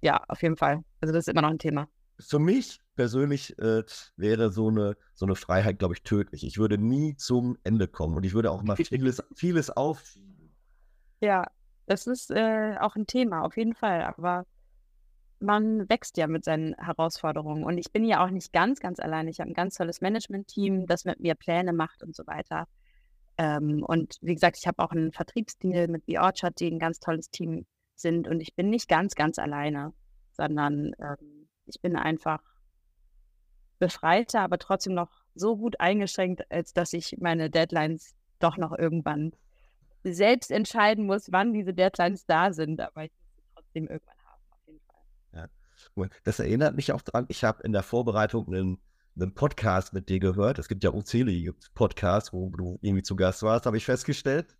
[0.00, 0.82] ja, auf jeden Fall.
[1.00, 1.86] Also das ist immer noch ein Thema.
[2.18, 3.84] Für mich persönlich äh,
[4.16, 6.44] wäre so eine, so eine Freiheit, glaube ich, tödlich.
[6.44, 10.54] Ich würde nie zum Ende kommen und ich würde auch mal vieles, vieles aufschieben.
[11.20, 11.46] Ja,
[11.86, 14.02] das ist äh, auch ein Thema, auf jeden Fall.
[14.02, 14.46] Aber
[15.44, 17.64] man wächst ja mit seinen Herausforderungen.
[17.64, 19.28] Und ich bin ja auch nicht ganz, ganz allein.
[19.28, 22.66] Ich habe ein ganz tolles Management-Team, das mit mir Pläne macht und so weiter.
[23.38, 27.00] Ähm, und wie gesagt, ich habe auch einen Vertriebsdeal mit The Orchard, die ein ganz
[27.00, 28.28] tolles Team sind.
[28.28, 29.92] Und ich bin nicht ganz, ganz alleine,
[30.32, 32.42] sondern ähm, ich bin einfach
[33.78, 39.32] befreiter, aber trotzdem noch so gut eingeschränkt, als dass ich meine Deadlines doch noch irgendwann
[40.04, 42.80] selbst entscheiden muss, wann diese Deadlines da sind.
[42.80, 45.02] Aber ich muss trotzdem irgendwann haben, auf jeden Fall.
[45.32, 45.48] Ja.
[46.24, 48.78] Das erinnert mich auch daran, ich habe in der Vorbereitung einen
[49.16, 50.58] einen Podcast mit dir gehört.
[50.58, 54.56] Es gibt ja unzählige Podcasts, wo du irgendwie zu Gast warst, habe ich festgestellt.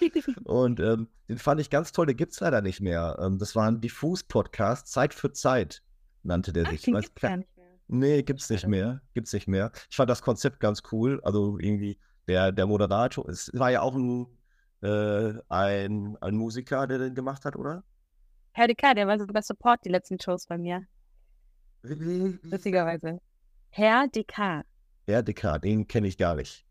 [0.44, 3.18] Und ähm, den fand ich ganz toll, den gibt es leider nicht mehr.
[3.20, 5.82] Ähm, das war ein Diffus-Podcast, Zeit für Zeit
[6.22, 6.82] nannte der Ach, sich.
[6.82, 7.66] Den gibt's gar nicht mehr.
[7.88, 9.00] Nee, gibt's nicht mehr.
[9.14, 9.72] Gibt's nicht mehr.
[9.90, 11.20] Ich fand das Konzept ganz cool.
[11.24, 11.98] Also irgendwie
[12.28, 14.26] der, der Moderator, es war ja auch ein,
[14.82, 17.82] äh, ein, ein Musiker, der den gemacht hat, oder?
[18.58, 20.84] Herr K., der war sogar Support die letzten Shows bei mir.
[21.82, 23.20] Witzigerweise.
[23.70, 24.68] Herr Descartes.
[25.06, 26.66] Herr Descartes, den kenne ich gar nicht.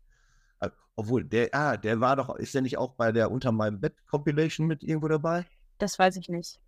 [0.60, 3.80] Äh, obwohl, der, ah, der war doch, ist der nicht auch bei der Unter meinem
[3.80, 5.46] Bett Compilation mit irgendwo dabei?
[5.78, 6.60] Das weiß ich nicht.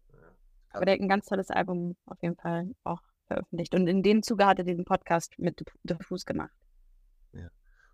[0.71, 3.75] Aber der hat ein ganz tolles Album auf jeden Fall auch veröffentlicht.
[3.75, 6.57] Und in dem Zuge hat er diesen Podcast mit Diffus gemacht.
[7.35, 7.51] Ja.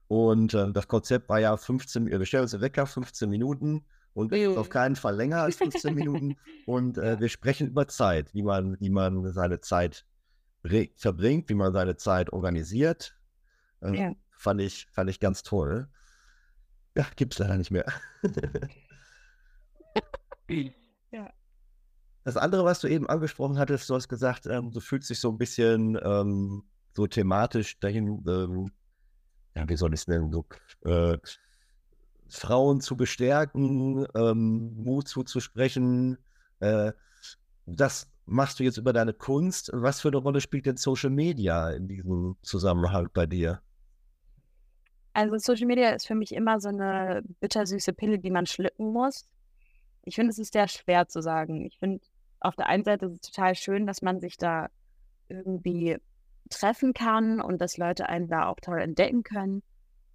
[0.07, 3.85] Und äh, das Konzept war ja 15, wir stellen uns den Wecker, 15 Minuten
[4.17, 6.37] und auf keinen Fall länger als 15 Minuten.
[6.65, 10.07] Und äh, wir sprechen über Zeit, wie man, wie man seine Zeit
[10.97, 13.15] verbringt, wie man seine Zeit organisiert.
[13.83, 14.13] Äh, ja.
[14.31, 15.89] fand, ich, fand ich ganz toll.
[16.97, 17.85] Ja, gibt es leider nicht mehr.
[21.13, 21.31] ja.
[22.25, 25.31] Das andere, was du eben angesprochen hattest, du hast gesagt, ähm, du fühlst dich so
[25.31, 28.71] ein bisschen ähm, so thematisch dahin, ähm,
[29.55, 30.47] ja, wie soll ich es nennen, so,
[30.87, 31.19] äh,
[32.29, 36.19] Frauen zu bestärken, ähm, Mut zuzusprechen.
[36.61, 36.93] Äh,
[37.67, 39.71] das machst du jetzt über deine Kunst?
[39.73, 43.61] Was für eine Rolle spielt denn Social Media in diesem Zusammenhang bei dir?
[45.13, 49.27] Also Social Media ist für mich immer so eine bittersüße Pille, die man schlucken muss.
[50.03, 51.65] Ich finde, es ist sehr schwer zu sagen.
[51.65, 52.01] Ich finde,
[52.41, 54.69] auf der einen Seite ist es total schön, dass man sich da
[55.29, 55.97] irgendwie
[56.51, 59.63] treffen kann und dass Leute einen da auch toll entdecken können.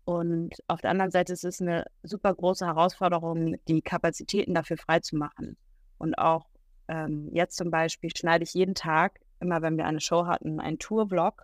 [0.03, 5.57] Und auf der anderen Seite ist es eine super große Herausforderung, die Kapazitäten dafür freizumachen
[6.01, 6.47] und auch
[6.87, 10.79] ähm, jetzt zum Beispiel schneide ich jeden Tag, immer wenn wir eine Show hatten, einen
[10.79, 11.43] Tour-Vlog.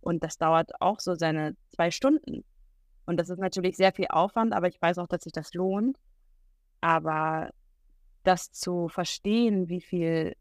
[0.00, 2.44] Und das dauert auch so seine zwei Stunden.
[3.06, 5.98] Und das ist natürlich sehr viel Aufwand, aber ich weiß auch, dass sich das lohnt.
[6.80, 7.50] Aber
[8.22, 10.36] das zu verstehen, wie viel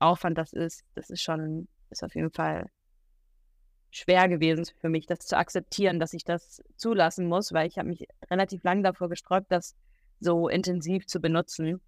[0.00, 2.68] Aufwand das ist, das ist schon, ist auf jeden Fall
[3.90, 7.88] schwer gewesen für mich, das zu akzeptieren, dass ich das zulassen muss, weil ich habe
[7.88, 9.74] mich relativ lange davor gesträubt, das
[10.20, 11.80] so intensiv zu benutzen.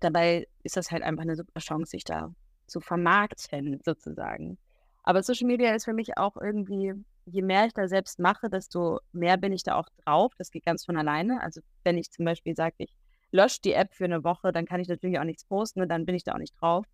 [0.00, 2.34] Dabei ist das halt einfach eine super Chance, sich da
[2.66, 4.58] zu vermarkten, sozusagen.
[5.02, 6.92] Aber Social Media ist für mich auch irgendwie,
[7.24, 10.32] je mehr ich da selbst mache, desto mehr bin ich da auch drauf.
[10.36, 11.42] Das geht ganz von alleine.
[11.42, 12.92] Also wenn ich zum Beispiel sage, ich
[13.30, 16.04] lösche die App für eine Woche, dann kann ich natürlich auch nichts posten und dann
[16.04, 16.84] bin ich da auch nicht drauf.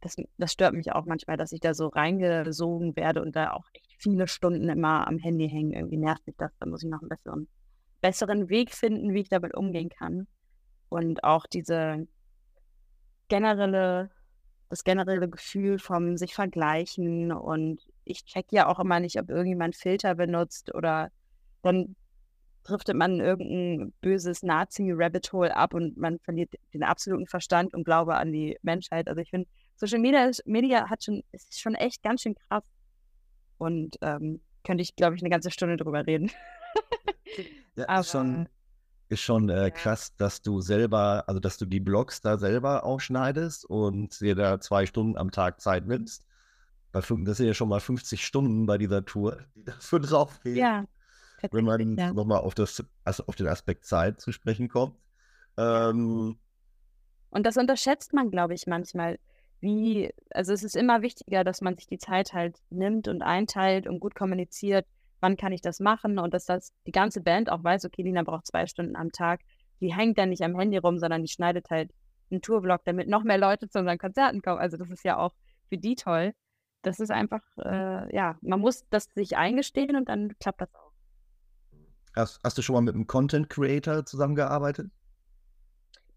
[0.00, 3.66] Das, das stört mich auch manchmal, dass ich da so reingesogen werde und da auch
[3.72, 5.72] echt viele Stunden immer am Handy hängen.
[5.72, 6.52] Irgendwie nervt mich das.
[6.58, 7.48] Da muss ich noch einen besseren,
[8.00, 10.26] besseren Weg finden, wie ich damit umgehen kann.
[10.88, 12.06] Und auch diese
[13.28, 14.10] generelle,
[14.68, 19.74] das generelle Gefühl vom sich vergleichen und ich check ja auch immer nicht, ob irgendjemand
[19.74, 21.10] Filter benutzt oder
[21.62, 21.96] dann
[22.62, 27.84] driftet man in irgendein böses Nazi-Rabbit Hole ab und man verliert den absoluten Verstand und
[27.84, 29.08] Glaube an die Menschheit.
[29.08, 32.64] Also ich finde, Social Media, Media hat schon, ist schon echt ganz schön krass.
[33.58, 36.30] Und ähm, könnte ich, glaube ich, eine ganze Stunde drüber reden.
[37.76, 38.48] ja, Aber, ist schon,
[39.08, 39.70] ist schon äh, ja.
[39.70, 44.60] krass, dass du selber, also dass du die Blogs da selber aufschneidest und dir da
[44.60, 46.26] zwei Stunden am Tag Zeit nimmst.
[46.92, 50.56] Das sind ja schon mal 50 Stunden bei dieser Tour, die dafür drauf gehen.
[50.56, 50.84] Ja.
[51.50, 52.12] Wenn man ja.
[52.14, 52.54] nochmal auf,
[53.04, 54.96] also auf den Aspekt Zeit zu sprechen kommt.
[55.58, 56.38] Ähm,
[57.28, 59.18] und das unterschätzt man, glaube ich, manchmal
[59.60, 63.86] wie, also es ist immer wichtiger, dass man sich die Zeit halt nimmt und einteilt
[63.86, 64.86] und gut kommuniziert,
[65.20, 68.22] wann kann ich das machen und dass das die ganze Band auch weiß, okay, Lina
[68.22, 69.40] braucht zwei Stunden am Tag.
[69.80, 71.90] Die hängt dann nicht am Handy rum, sondern die schneidet halt
[72.30, 74.58] einen Tourvlog, damit noch mehr Leute zu unseren Konzerten kommen.
[74.58, 75.32] Also das ist ja auch
[75.68, 76.32] für die toll.
[76.82, 80.92] Das ist einfach, äh, ja, man muss das sich eingestehen und dann klappt das auch.
[82.14, 84.90] Hast, hast du schon mal mit einem Content Creator zusammengearbeitet?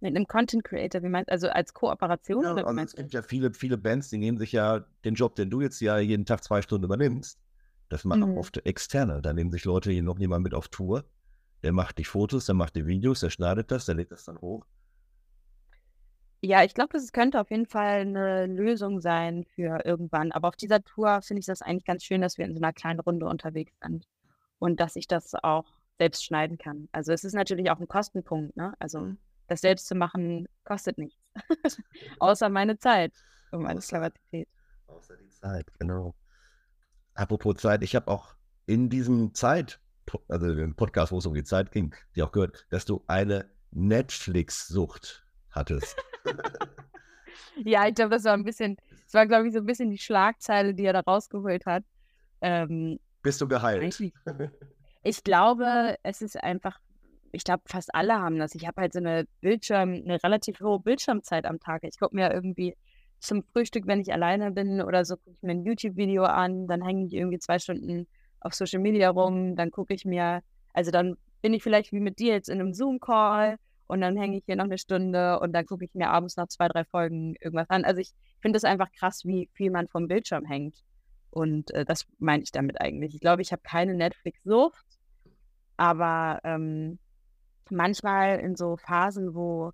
[0.02, 2.44] Mit einem Content Creator, wie meinst du, also als Kooperation?
[2.44, 5.50] Ja, also es gibt ja viele, viele Bands, die nehmen sich ja den Job, den
[5.50, 7.38] du jetzt ja jeden Tag zwei Stunden übernimmst.
[7.90, 8.38] Das machen mhm.
[8.38, 9.22] oft Externe.
[9.22, 11.04] Da nehmen sich Leute hier noch jemand mit auf Tour.
[11.64, 14.40] Der macht die Fotos, der macht die Videos, der schneidet das, der legt das dann
[14.40, 14.66] hoch.
[16.42, 20.32] Ja, ich glaube, das könnte auf jeden Fall eine Lösung sein für irgendwann.
[20.32, 22.72] Aber auf dieser Tour finde ich das eigentlich ganz schön, dass wir in so einer
[22.72, 24.08] kleinen Runde unterwegs sind
[24.60, 25.66] und dass ich das auch
[25.98, 26.88] selbst schneiden kann.
[26.94, 28.74] Also es ist natürlich auch ein Kostenpunkt, ne?
[28.80, 29.18] Also mhm
[29.50, 31.20] das selbst zu machen, kostet nichts.
[32.20, 33.14] Außer meine Zeit
[33.52, 34.48] und meine Sklavität.
[34.88, 36.16] Außer die Zeit, genau.
[37.14, 38.36] Apropos Zeit, ich habe auch
[38.66, 39.80] in diesem Zeit,
[40.28, 43.50] also im Podcast, wo es um die Zeit ging, die auch gehört, dass du eine
[43.72, 45.96] Netflix-Sucht hattest.
[47.64, 49.98] ja, ich glaube, das war ein bisschen, das war, glaube ich, so ein bisschen die
[49.98, 51.84] Schlagzeile, die er da rausgeholt hat.
[52.42, 54.02] Ähm, Bist du geheilt?
[55.02, 56.78] Ich glaube, es ist einfach
[57.32, 58.56] ich glaube, fast alle haben das.
[58.56, 61.84] Ich habe halt so eine Bildschirm, eine relativ hohe Bildschirmzeit am Tag.
[61.84, 62.76] Ich gucke mir irgendwie
[63.20, 66.84] zum Frühstück, wenn ich alleine bin oder so, gucke ich mir ein YouTube-Video an, dann
[66.84, 68.08] hänge ich irgendwie zwei Stunden
[68.42, 70.42] auf Social Media rum, dann gucke ich mir,
[70.74, 74.38] also dann bin ich vielleicht wie mit dir jetzt in einem Zoom-Call und dann hänge
[74.38, 77.36] ich hier noch eine Stunde und dann gucke ich mir abends noch zwei, drei Folgen
[77.42, 77.84] irgendwas an.
[77.86, 80.78] Also ich finde es einfach krass, wie viel man vom Bildschirm hängt.
[81.32, 83.16] Und äh, das meine ich damit eigentlich.
[83.16, 84.86] Ich glaube, ich habe keine Netflix-Sucht,
[85.78, 87.00] aber ähm,
[87.72, 89.72] manchmal in so Phasen, wo,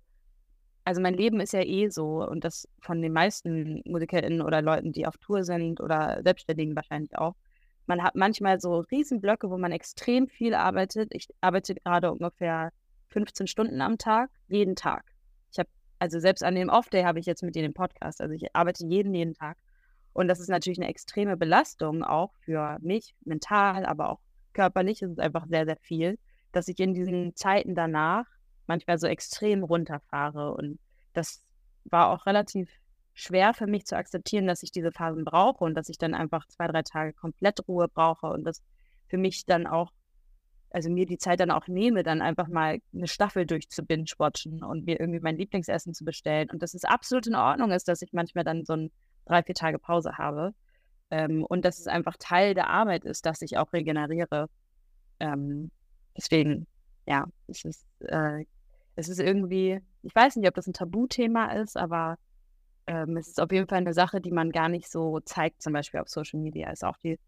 [0.84, 4.92] also mein Leben ist ja eh so und das von den meisten MusikerInnen oder Leuten,
[4.92, 7.34] die auf Tour sind oder Selbstständigen wahrscheinlich auch.
[7.86, 11.10] Man hat manchmal so Riesenblöcke, wo man extrem viel arbeitet.
[11.12, 12.72] Ich arbeite gerade ungefähr
[13.08, 15.04] 15 Stunden am Tag, jeden Tag.
[15.52, 15.68] Ich habe,
[16.00, 18.20] also selbst an dem Off-Day habe ich jetzt mit dir den Podcast.
[18.20, 19.56] Also ich arbeite jeden, jeden Tag.
[20.12, 24.20] Und das ist natürlich eine extreme Belastung auch für mich, mental, aber auch
[24.52, 25.02] körperlich.
[25.02, 26.18] Es ist einfach sehr, sehr viel
[26.56, 28.24] dass ich in diesen Zeiten danach
[28.66, 30.54] manchmal so extrem runterfahre.
[30.54, 30.78] Und
[31.12, 31.44] das
[31.84, 32.70] war auch relativ
[33.12, 36.46] schwer für mich zu akzeptieren, dass ich diese Phasen brauche und dass ich dann einfach
[36.48, 38.62] zwei, drei Tage komplett Ruhe brauche und das
[39.08, 39.92] für mich dann auch,
[40.70, 44.98] also mir die Zeit dann auch nehme, dann einfach mal eine Staffel durchzubinge-watchen und mir
[44.98, 46.50] irgendwie mein Lieblingsessen zu bestellen.
[46.50, 48.90] Und dass es absolut in Ordnung ist, dass ich manchmal dann so ein
[49.26, 50.54] drei, vier Tage Pause habe.
[51.10, 54.48] Ähm, und dass es einfach Teil der Arbeit ist, dass ich auch regeneriere.
[55.20, 55.70] Ähm,
[56.16, 56.66] Deswegen,
[57.06, 58.44] ja, es ist, äh,
[58.94, 62.16] es ist irgendwie, ich weiß nicht, ob das ein Tabuthema ist, aber
[62.86, 65.72] ähm, es ist auf jeden Fall eine Sache, die man gar nicht so zeigt, zum
[65.72, 66.70] Beispiel auf Social Media.
[66.70, 67.18] Ist auch die,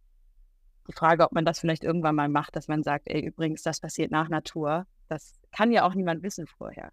[0.88, 3.81] die Frage, ob man das vielleicht irgendwann mal macht, dass man sagt, ey, übrigens, das
[3.81, 4.87] passiert nach Natur.
[5.09, 6.90] Das kann ja auch niemand wissen vorher.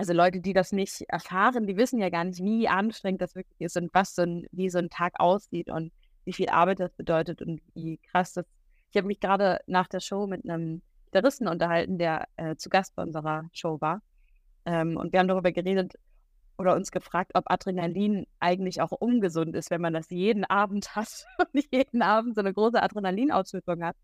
[0.00, 3.60] Also Leute, die das nicht erfahren, die wissen ja gar nicht, wie anstrengend das wirklich
[3.60, 5.92] ist und was so ein, wie so ein Tag aussieht und
[6.24, 8.46] wie viel Arbeit das bedeutet und wie krass das
[8.90, 12.94] ich habe mich gerade nach der Show mit einem Gitarristen unterhalten, der äh, zu Gast
[12.96, 14.02] bei unserer Show war.
[14.64, 15.94] Ähm, und wir haben darüber geredet
[16.58, 21.24] oder uns gefragt, ob Adrenalin eigentlich auch ungesund ist, wenn man das jeden Abend hat
[21.38, 23.96] und nicht jeden Abend so eine große Adrenalinauswirkung hat.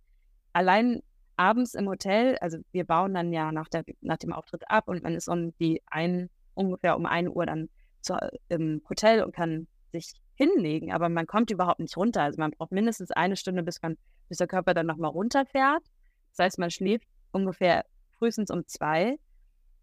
[0.53, 1.03] Allein
[1.37, 5.03] abends im Hotel, also wir bauen dann ja nach, der, nach dem Auftritt ab und
[5.03, 7.69] man ist um die ein, ungefähr um 1 Uhr dann
[8.01, 8.17] zu,
[8.49, 12.23] im Hotel und kann sich hinlegen, aber man kommt überhaupt nicht runter.
[12.23, 13.97] Also man braucht mindestens eine Stunde, bis man
[14.29, 15.83] bis der Körper dann nochmal runterfährt.
[16.31, 17.85] Das heißt, man schläft ungefähr
[18.19, 19.19] frühestens um zwei.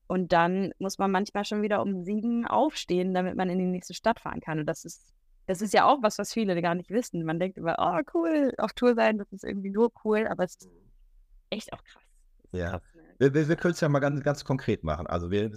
[0.08, 3.94] Und dann muss man manchmal schon wieder um sieben aufstehen, damit man in die nächste
[3.94, 4.60] Stadt fahren kann.
[4.60, 5.14] Und das ist,
[5.48, 7.24] das ist ja auch was, was viele gar nicht wissen.
[7.24, 10.56] Man denkt immer, oh cool, auf Tour sein, das ist irgendwie nur cool, aber es
[10.56, 10.70] ist
[11.50, 12.04] echt auch krass.
[12.52, 12.74] Ja.
[12.74, 12.82] Ne?
[13.18, 15.08] Wir, wir, wir können es ja mal ganz, ganz konkret machen.
[15.08, 15.52] Also wir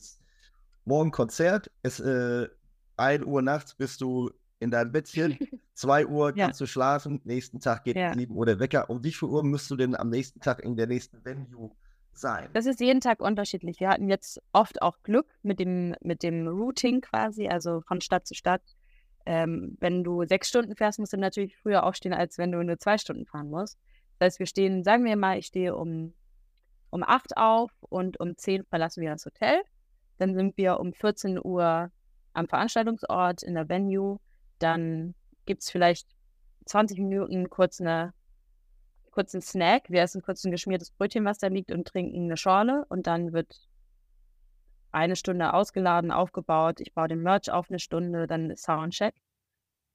[0.84, 2.48] morgen Konzert, es äh,
[2.96, 5.38] 1 Uhr nachts bist du in deinem Bettchen,
[5.74, 6.46] 2 Uhr Ja.
[6.46, 8.14] kannst du schlafen, nächsten Tag geht Ja.
[8.14, 8.88] 7 Uhr der Wecker.
[8.90, 11.70] Um wie viel Uhr musst du denn am nächsten Tag in der nächsten Venue
[12.12, 12.48] sein?
[12.54, 13.80] Das ist jeden Tag unterschiedlich.
[13.80, 18.26] Wir hatten jetzt oft auch Glück mit dem, mit dem Routing quasi, also von Stadt
[18.26, 18.62] zu Stadt.
[19.26, 22.78] Ähm, wenn du sechs Stunden fährst, musst du natürlich früher aufstehen, als wenn du nur
[22.78, 23.76] zwei Stunden fahren musst.
[24.18, 26.14] Das heißt, wir stehen, sagen wir mal, ich stehe um,
[26.90, 29.60] um acht auf und um zehn verlassen wir das Hotel.
[30.18, 31.90] Dann sind wir um 14 Uhr
[32.32, 34.18] am Veranstaltungsort in der Venue.
[34.58, 35.14] Dann
[35.44, 36.08] gibt es vielleicht
[36.66, 38.12] 20 Minuten kurz eine
[39.10, 39.88] kurzen Snack.
[39.88, 42.84] Wir essen kurz ein geschmiertes Brötchen, was da liegt, und trinken eine Schorle.
[42.88, 43.68] Und dann wird
[44.92, 46.80] eine Stunde ausgeladen, aufgebaut.
[46.80, 49.14] Ich baue den Merch auf eine Stunde, dann Soundcheck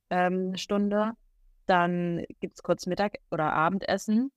[0.09, 1.13] ähm, eine Stunde.
[1.65, 4.31] Dann gibt es kurz Mittag- oder Abendessen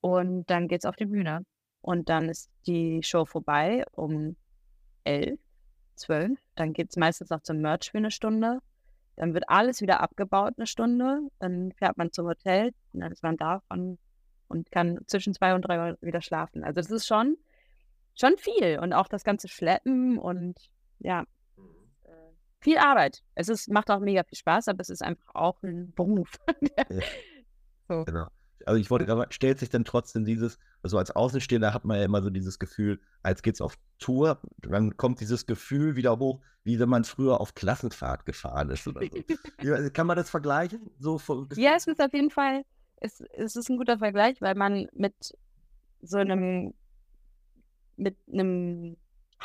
[0.00, 1.44] und dann geht's auf die Bühne.
[1.80, 4.36] Und dann ist die Show vorbei um
[5.04, 5.38] elf,
[5.94, 6.38] zwölf.
[6.54, 8.60] Dann geht's meistens noch zum Merch für eine Stunde.
[9.20, 11.20] Dann wird alles wieder abgebaut eine Stunde.
[11.40, 13.98] Dann fährt man zum Hotel und dann ist man da von,
[14.48, 16.64] und kann zwischen zwei und drei Uhr wieder schlafen.
[16.64, 17.36] Also das ist schon,
[18.18, 18.78] schon viel.
[18.78, 21.24] Und auch das ganze Schleppen und ja,
[22.04, 22.12] äh,
[22.60, 23.22] viel Arbeit.
[23.34, 26.38] Es ist, macht auch mega viel Spaß, aber es ist einfach auch ein Beruf.
[26.78, 27.00] Ja.
[27.88, 28.04] so.
[28.06, 28.28] Genau.
[28.66, 32.04] Also ich wollte, aber stellt sich dann trotzdem dieses, also als Außenstehender hat man ja
[32.04, 36.78] immer so dieses Gefühl, als geht's auf Tour, dann kommt dieses Gefühl wieder hoch, wie
[36.78, 39.90] wenn man früher auf Klassenfahrt gefahren ist oder so.
[39.92, 40.90] Kann man das vergleichen?
[40.98, 42.62] So von, Ja, es ist auf jeden Fall,
[42.96, 45.14] es, es ist ein guter Vergleich, weil man mit
[46.02, 46.74] so einem,
[47.96, 48.96] mit einem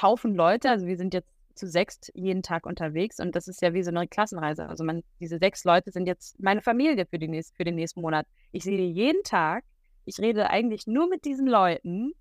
[0.01, 3.73] Haufen Leute, also wir sind jetzt zu sechst jeden Tag unterwegs und das ist ja
[3.73, 4.67] wie so eine Klassenreise.
[4.67, 8.01] Also man, diese sechs Leute sind jetzt meine Familie für, die nächst, für den nächsten
[8.01, 8.27] Monat.
[8.51, 9.63] Ich sehe die jeden Tag.
[10.05, 12.13] Ich rede eigentlich nur mit diesen Leuten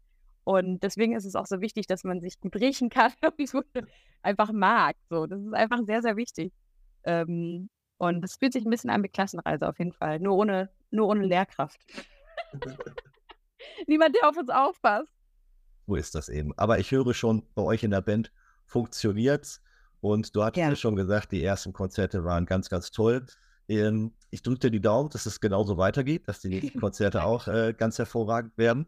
[0.44, 3.62] und deswegen ist es auch so wichtig, dass man sich gut riechen kann und so
[4.22, 4.96] einfach mag.
[5.08, 6.52] So, das ist einfach sehr, sehr wichtig.
[7.04, 7.68] Ähm,
[7.98, 10.20] und es fühlt sich ein bisschen an wie Klassenreise auf jeden Fall.
[10.20, 11.80] Nur ohne, nur ohne Lehrkraft.
[13.86, 15.12] Niemand, der auf uns aufpasst.
[15.86, 16.56] So ist das eben.
[16.58, 18.32] Aber ich höre schon, bei euch in der Band
[18.74, 19.62] funktioniert's.
[20.00, 20.68] Und du hattest Ja.
[20.70, 23.24] ja schon gesagt, die ersten Konzerte waren ganz, ganz toll.
[23.68, 27.46] Ähm, Ich drücke dir die Daumen, dass es genauso weitergeht, dass die nächsten Konzerte auch
[27.46, 28.86] äh, ganz hervorragend werden.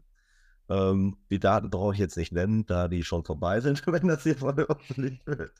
[0.69, 4.23] Ähm, die Daten brauche ich jetzt nicht nennen, da die schon vorbei sind, wenn das
[4.23, 5.53] hier veröffentlicht wird.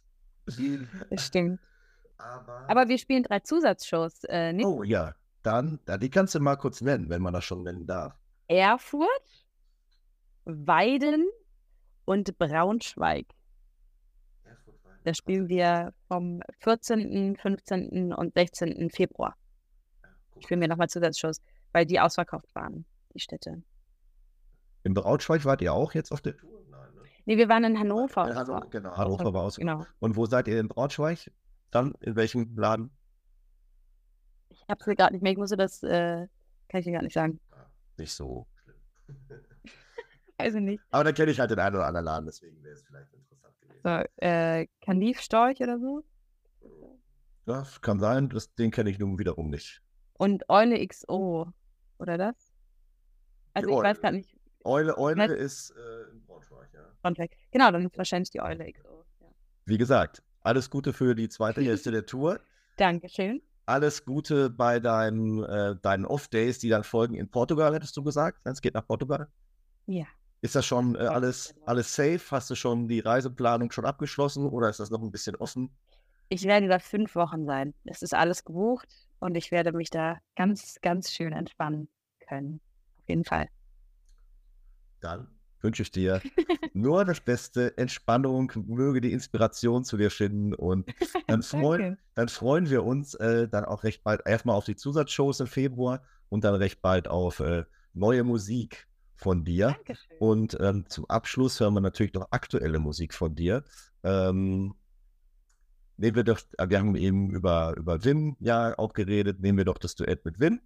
[1.09, 1.61] Das stimmt.
[2.17, 4.25] Aber, Aber wir spielen drei Zusatzshows.
[4.25, 7.45] Äh, nicht oh ja, dann, ja, die kannst du mal kurz nennen, wenn man das
[7.45, 8.13] schon nennen darf.
[8.47, 9.07] Erfurt,
[10.45, 11.27] Weiden
[12.05, 13.27] und Braunschweig.
[15.07, 18.11] Da spielen wir vom 14., 15.
[18.11, 18.89] und 16.
[18.89, 19.37] Februar.
[20.41, 21.41] Spielen wir nochmal Zusatzshows,
[21.71, 23.63] weil die ausverkauft waren, die Städte.
[24.83, 26.61] In Braunschweig wart ihr auch jetzt auf der Tour?
[26.69, 27.01] Nein, ne?
[27.23, 28.29] Nee, wir waren in Hannover.
[28.29, 29.55] In Hannover, genau, Hannover war aus.
[29.55, 29.85] Genau.
[29.99, 31.31] Und wo seid ihr in Braunschweig?
[31.71, 32.91] Dann in welchem Laden?
[34.49, 36.27] Ich hab's mir gerade nicht mehr, ich musste das, äh,
[36.67, 37.39] kann ich dir gar nicht sagen.
[37.95, 38.75] Nicht so schlimm.
[40.37, 40.83] Weiß ich nicht.
[40.91, 43.26] Aber dann kenne ich halt den einen oder anderen Laden, deswegen wäre es vielleicht interessant.
[43.83, 46.03] So, äh, Kanivstorch oder so.
[47.45, 49.81] Ja, es kann sein, das, den kenne ich nun wiederum nicht.
[50.13, 51.51] Und Eule XO,
[51.97, 52.35] oder das?
[53.53, 53.89] Also ich Eule.
[53.89, 54.37] weiß gar nicht,
[54.67, 56.81] Eule, Eule ist äh, in Braunschweig, ja.
[57.01, 57.31] Braunschweig.
[57.51, 59.05] Genau, dann ist wahrscheinlich die Eule XO.
[59.21, 59.27] Ja.
[59.65, 62.39] Wie gesagt, alles Gute für die zweite Hälfte der Tour.
[62.75, 63.41] Dankeschön.
[63.65, 68.39] Alles Gute bei deinen, äh, deinen Off-Days, die dann folgen in Portugal, hättest du gesagt.
[68.43, 69.27] Es geht nach Portugal.
[69.85, 70.05] Ja.
[70.41, 72.21] Ist das schon äh, alles, alles safe?
[72.29, 75.71] Hast du schon die Reiseplanung schon abgeschlossen oder ist das noch ein bisschen offen?
[76.29, 77.73] Ich werde da fünf Wochen sein.
[77.85, 78.87] Es ist alles gebucht
[79.19, 81.87] und ich werde mich da ganz, ganz schön entspannen
[82.27, 82.59] können.
[82.99, 83.47] Auf jeden Fall.
[84.99, 85.27] Dann
[85.61, 86.21] wünsche ich dir
[86.73, 90.87] nur das Beste, Entspannung, möge die Inspiration zu dir finden und
[91.27, 95.39] dann freuen, dann freuen wir uns äh, dann auch recht bald erstmal auf die Zusatzshows
[95.39, 99.71] im Februar und dann recht bald auf äh, neue Musik von dir.
[99.71, 100.17] Dankeschön.
[100.19, 103.63] Und ähm, zum Abschluss hören wir natürlich noch aktuelle Musik von dir.
[104.03, 104.75] Ähm,
[105.97, 109.65] nehmen wir doch, äh, wir haben eben über, über Wim ja auch geredet, nehmen wir
[109.65, 110.61] doch das Duett mit Wim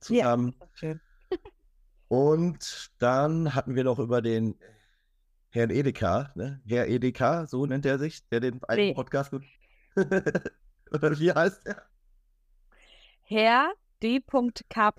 [0.00, 0.54] zusammen.
[0.58, 1.00] Ja, schön.
[2.08, 4.58] Und dann hatten wir noch über den
[5.50, 6.62] Herrn Edeka, ne?
[6.66, 8.94] Herr Edeka, so nennt er sich, der den alten Nee.
[8.94, 9.32] Podcast.
[10.90, 11.82] Oder wie heißt er?
[13.22, 13.72] Herr
[14.02, 14.92] D.K.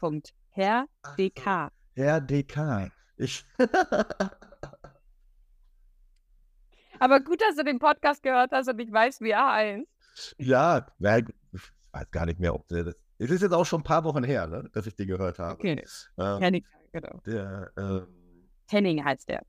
[0.49, 1.71] Herr so, DK.
[1.95, 2.91] Herr DK.
[3.17, 3.45] Ich.
[6.99, 10.35] Aber gut, dass du den Podcast gehört hast und ich weiß, wie er heißt.
[10.37, 11.25] Ja, ich
[11.91, 12.95] weiß gar nicht mehr, ob der das.
[13.19, 15.53] Es ist jetzt auch schon ein paar Wochen her, ne, dass ich den gehört habe.
[15.53, 15.83] Okay.
[16.17, 17.21] Ähm, Henning, genau.
[17.25, 18.07] der, ähm,
[18.69, 19.45] Henning heißt der.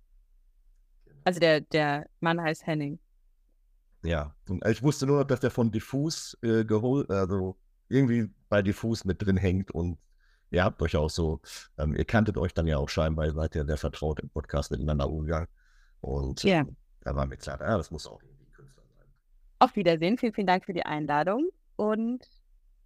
[1.25, 2.99] Also der, der Mann heißt Henning.
[4.03, 7.57] ja, und ich wusste nur, dass der von Diffus äh, geholt, also
[7.89, 9.99] irgendwie bei Diffus mit drin hängt und
[10.55, 11.41] ihr habt euch auch so,
[11.79, 14.71] ähm, ihr kanntet euch dann ja auch scheinbar, ihr seid ja sehr vertraut im Podcast
[14.71, 15.49] miteinander umgegangen.
[16.01, 16.61] Und Ja.
[16.61, 19.07] ähm, da war mir klar, ah, das muss auch irgendwie ein Künstler sein.
[19.59, 20.17] Auf Wiedersehen.
[20.19, 22.27] Vielen, vielen Dank für die Einladung und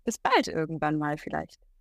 [0.04, 1.60] bis bald irgendwann mal vielleicht.